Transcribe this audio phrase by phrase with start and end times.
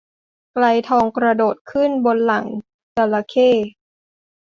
[0.53, 2.45] ไกรทองกระโดดขึ้นบนหลัง
[2.97, 3.51] จระเข้